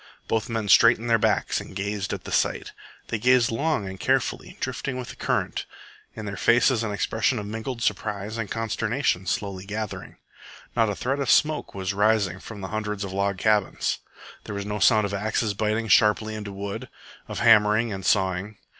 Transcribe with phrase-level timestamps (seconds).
[0.27, 2.71] Both men straightened their backs and gazed at the sight.
[3.09, 5.67] They gazed long and carefully, drifting with the current,
[6.15, 10.17] in their faces an expression of mingled surprise and consternation slowly gathering.
[10.75, 13.99] Not a thread of smoke was rising from the hundreds of log cabins.
[14.45, 16.89] There was no sound of axes biting sharply into wood,
[17.27, 18.57] of hammering and sawing.